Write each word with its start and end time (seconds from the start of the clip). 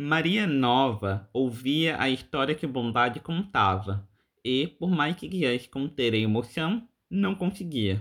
Maria 0.00 0.46
Nova 0.46 1.28
ouvia 1.32 2.00
a 2.00 2.08
história 2.08 2.54
que 2.54 2.68
Bondade 2.68 3.18
contava 3.18 4.08
e, 4.44 4.68
por 4.68 4.88
mais 4.88 5.16
que 5.16 5.28
quisesse 5.28 5.68
conter 5.68 6.14
a 6.14 6.16
emoção, 6.16 6.88
não 7.10 7.34
conseguia. 7.34 8.00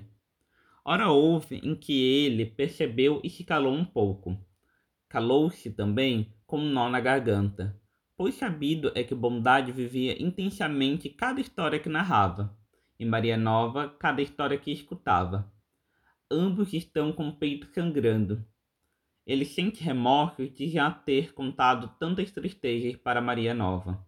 Ora 0.86 1.10
houve 1.10 1.56
em 1.56 1.74
que 1.74 2.00
ele 2.00 2.46
percebeu 2.46 3.20
e 3.24 3.32
se 3.32 3.44
calou 3.44 3.74
um 3.74 3.84
pouco. 3.84 4.38
Calou-se 5.10 5.72
também 5.72 6.32
com 6.46 6.60
um 6.60 6.70
nó 6.70 6.88
na 6.88 7.00
garganta, 7.00 7.76
pois 8.16 8.36
sabido 8.36 8.92
é 8.94 9.04
que 9.04 9.16
Bondade 9.16 9.72
vivia 9.72 10.22
intensamente 10.22 11.10
cada 11.10 11.42
história 11.42 11.80
que 11.80 11.90
narrava, 11.90 12.56
e 13.00 13.06
Maria 13.06 13.38
Nova 13.38 13.90
cada 13.90 14.22
história 14.22 14.60
que 14.60 14.72
escutava. 14.72 15.52
Ambos 16.30 16.74
estão 16.74 17.12
com 17.12 17.30
o 17.30 17.36
peito 17.36 17.66
sangrando. 17.74 18.46
Ele 19.28 19.44
sente 19.44 19.84
remorso 19.84 20.48
de 20.48 20.70
já 20.70 20.90
ter 20.90 21.34
contado 21.34 21.94
tantas 22.00 22.32
tristezas 22.32 22.96
para 22.96 23.20
Maria 23.20 23.54
Nova. 23.54 24.02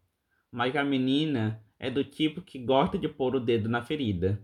Mas 0.50 0.74
a 0.78 0.84
menina 0.84 1.62
é 1.78 1.92
do 1.92 2.06
tipo 2.06 2.42
que 2.42 2.58
gosta 2.58 2.98
de 2.98 3.10
pôr 3.10 3.36
o 3.36 3.40
dedo 3.42 3.68
na 3.68 3.82
ferida. 3.82 4.42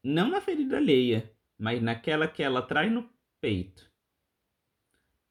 Não 0.00 0.30
na 0.30 0.40
ferida 0.40 0.76
alheia, 0.76 1.28
mas 1.58 1.82
naquela 1.82 2.28
que 2.28 2.40
ela 2.40 2.62
traz 2.62 2.90
no 2.92 3.10
peito. 3.40 3.90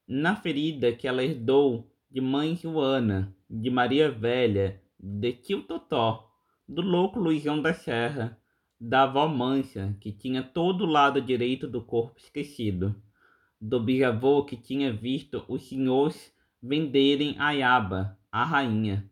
Na 0.06 0.36
ferida 0.36 0.92
que 0.92 1.08
ela 1.08 1.24
herdou 1.24 1.90
de 2.10 2.20
mãe 2.20 2.54
Joana, 2.54 3.34
de 3.48 3.70
Maria 3.70 4.10
Velha, 4.10 4.82
de 5.00 5.32
tio 5.32 5.62
Totó, 5.62 6.30
do 6.68 6.82
louco 6.82 7.18
Luizão 7.18 7.62
da 7.62 7.72
Serra, 7.72 8.38
da 8.78 9.04
avó 9.04 9.26
Mancha, 9.26 9.96
que 10.02 10.12
tinha 10.12 10.42
todo 10.42 10.84
o 10.84 10.86
lado 10.86 11.18
direito 11.22 11.66
do 11.66 11.82
corpo 11.82 12.18
esquecido, 12.18 13.02
do 13.62 13.78
bisavô 13.78 14.44
que 14.44 14.56
tinha 14.56 14.92
visto 14.92 15.44
os 15.46 15.68
senhores 15.68 16.34
venderem 16.60 17.36
a 17.38 17.52
Yaba, 17.52 18.18
a 18.30 18.44
rainha. 18.44 19.08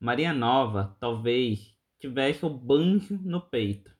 Maria 0.00 0.32
Nova, 0.32 0.96
talvez, 0.98 1.76
tivesse 2.00 2.46
o 2.46 2.48
banjo 2.48 3.20
no 3.22 3.42
peito. 3.42 3.94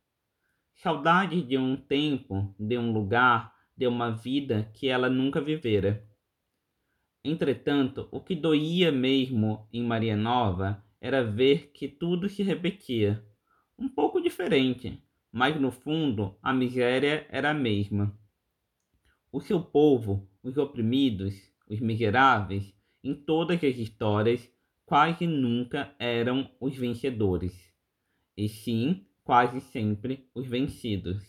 Saudade 0.76 1.42
de 1.42 1.58
um 1.58 1.76
tempo, 1.76 2.54
de 2.58 2.78
um 2.78 2.90
lugar, 2.90 3.52
de 3.76 3.86
uma 3.86 4.10
vida 4.10 4.70
que 4.72 4.88
ela 4.88 5.10
nunca 5.10 5.42
vivera. 5.42 6.02
Entretanto, 7.22 8.08
o 8.10 8.18
que 8.18 8.34
doía 8.34 8.90
mesmo 8.90 9.68
em 9.70 9.82
Maria 9.84 10.16
Nova 10.16 10.82
era 11.02 11.22
ver 11.22 11.70
que 11.70 11.86
tudo 11.86 12.30
se 12.30 12.42
repetia. 12.42 13.22
Um 13.78 13.90
pouco 13.90 14.22
diferente, 14.22 15.06
mas 15.30 15.60
no 15.60 15.70
fundo 15.70 16.38
a 16.42 16.50
miséria 16.50 17.26
era 17.28 17.50
a 17.50 17.54
mesma. 17.54 18.18
O 19.32 19.40
seu 19.40 19.62
povo, 19.62 20.28
os 20.42 20.58
oprimidos, 20.58 21.34
os 21.66 21.80
miseráveis, 21.80 22.74
em 23.02 23.14
todas 23.14 23.64
as 23.64 23.78
histórias, 23.78 24.46
quase 24.84 25.26
nunca 25.26 25.94
eram 25.98 26.50
os 26.60 26.76
vencedores, 26.76 27.72
e 28.36 28.46
sim 28.46 29.06
quase 29.24 29.58
sempre 29.62 30.28
os 30.34 30.46
vencidos. 30.46 31.24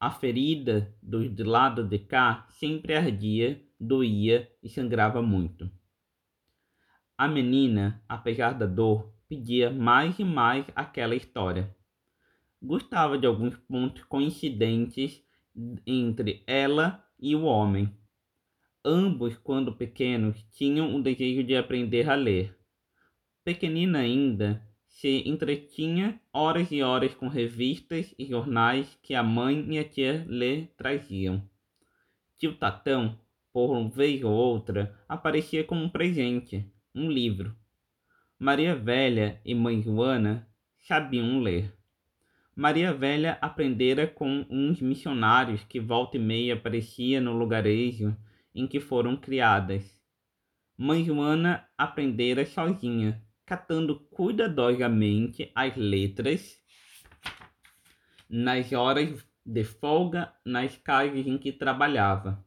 A 0.00 0.10
ferida 0.10 0.92
do 1.00 1.44
lado 1.44 1.84
de 1.84 2.00
cá 2.00 2.44
sempre 2.50 2.96
ardia, 2.96 3.64
doía 3.78 4.50
e 4.60 4.68
sangrava 4.68 5.22
muito. 5.22 5.70
A 7.16 7.28
menina, 7.28 8.02
apesar 8.08 8.54
da 8.54 8.66
dor, 8.66 9.14
pedia 9.28 9.70
mais 9.70 10.18
e 10.18 10.24
mais 10.24 10.66
aquela 10.74 11.14
história. 11.14 11.72
Gostava 12.60 13.16
de 13.16 13.28
alguns 13.28 13.56
pontos 13.56 14.02
coincidentes 14.02 15.22
entre 15.86 16.42
ela 16.46 17.04
e 17.18 17.34
o 17.34 17.44
homem. 17.44 17.94
Ambos, 18.84 19.36
quando 19.38 19.76
pequenos, 19.76 20.42
tinham 20.52 20.94
o 20.94 21.02
desejo 21.02 21.44
de 21.44 21.56
aprender 21.56 22.08
a 22.08 22.14
ler. 22.14 22.56
Pequenina 23.44 23.98
ainda, 23.98 24.62
se 24.86 25.22
entretinha 25.26 26.20
horas 26.32 26.70
e 26.70 26.82
horas 26.82 27.14
com 27.14 27.28
revistas 27.28 28.14
e 28.18 28.26
jornais 28.26 28.98
que 29.02 29.14
a 29.14 29.22
mãe 29.22 29.66
e 29.70 29.78
a 29.78 29.84
tia 29.84 30.24
lhe 30.28 30.66
traziam. 30.76 31.42
Tio 32.38 32.54
Tatão, 32.56 33.18
por 33.52 33.76
uma 33.76 33.88
vez 33.88 34.22
ou 34.22 34.32
outra, 34.32 34.98
aparecia 35.08 35.64
como 35.64 35.84
um 35.84 35.88
presente, 35.88 36.70
um 36.94 37.10
livro. 37.10 37.54
Maria 38.38 38.74
Velha 38.74 39.40
e 39.44 39.54
Mãe 39.54 39.82
Joana 39.82 40.48
sabiam 40.78 41.40
ler. 41.40 41.79
Maria 42.60 42.92
Velha 42.92 43.38
aprendera 43.40 44.06
com 44.06 44.44
uns 44.50 44.82
missionários 44.82 45.64
que 45.64 45.80
volta 45.80 46.18
e 46.18 46.20
meia 46.20 46.52
aparecia 46.52 47.18
no 47.18 47.32
lugarejo 47.32 48.14
em 48.54 48.66
que 48.66 48.78
foram 48.78 49.16
criadas. 49.16 49.98
Mãe 50.76 51.02
Joana 51.02 51.66
aprendera 51.78 52.44
sozinha, 52.44 53.24
catando 53.46 53.98
cuidadosamente 54.10 55.50
as 55.54 55.74
letras 55.74 56.62
nas 58.28 58.70
horas 58.74 59.26
de 59.42 59.64
folga 59.64 60.30
nas 60.44 60.76
casas 60.76 61.26
em 61.26 61.38
que 61.38 61.52
trabalhava. 61.52 62.44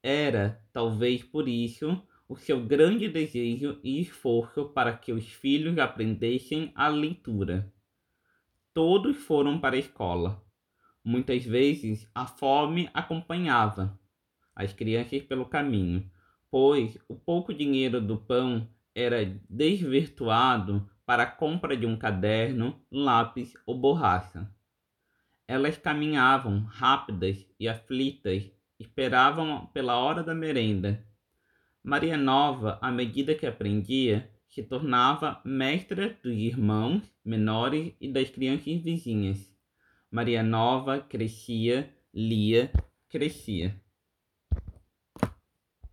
Era, 0.00 0.62
talvez 0.72 1.20
por 1.24 1.48
isso, 1.48 2.00
o 2.28 2.36
seu 2.36 2.64
grande 2.64 3.08
desejo 3.08 3.80
e 3.82 4.00
esforço 4.00 4.66
para 4.66 4.96
que 4.96 5.12
os 5.12 5.26
filhos 5.26 5.76
aprendessem 5.78 6.70
a 6.76 6.86
leitura. 6.86 7.74
Todos 8.72 9.16
foram 9.16 9.58
para 9.58 9.76
a 9.76 9.78
escola. 9.78 10.44
Muitas 11.04 11.44
vezes 11.44 12.08
a 12.14 12.26
fome 12.26 12.88
acompanhava 12.94 13.98
as 14.54 14.72
crianças 14.72 15.22
pelo 15.22 15.46
caminho, 15.46 16.08
pois 16.50 16.96
o 17.08 17.16
pouco 17.16 17.52
dinheiro 17.52 18.00
do 18.00 18.16
pão 18.16 18.68
era 18.94 19.24
desvirtuado 19.48 20.88
para 21.04 21.24
a 21.24 21.30
compra 21.30 21.76
de 21.76 21.86
um 21.86 21.96
caderno, 21.96 22.80
lápis 22.90 23.54
ou 23.66 23.76
borracha. 23.76 24.48
Elas 25.48 25.76
caminhavam 25.76 26.60
rápidas 26.60 27.44
e 27.58 27.68
aflitas, 27.68 28.48
esperavam 28.78 29.66
pela 29.74 29.96
hora 29.96 30.22
da 30.22 30.34
merenda. 30.34 31.04
Maria 31.82 32.16
Nova, 32.16 32.78
à 32.80 32.92
medida 32.92 33.34
que 33.34 33.46
aprendia, 33.46 34.30
se 34.50 34.62
tornava 34.64 35.40
mestra 35.44 36.18
dos 36.22 36.34
irmãos 36.34 37.02
menores 37.24 37.94
e 38.00 38.12
das 38.12 38.28
crianças 38.28 38.82
vizinhas. 38.82 39.50
Maria 40.10 40.42
Nova 40.42 41.00
crescia, 41.00 41.88
lia, 42.12 42.72
crescia. 43.08 43.80